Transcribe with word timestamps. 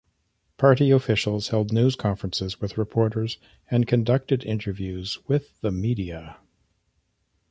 Party 0.57 0.89
officials 0.89 1.49
held 1.49 1.71
news 1.71 1.95
conferences 1.95 2.59
with 2.59 2.75
reporters 2.75 3.37
and 3.69 3.85
conducted 3.87 4.43
interviews 4.43 5.19
with 5.27 5.61
the 5.61 5.69
media. 5.69 6.39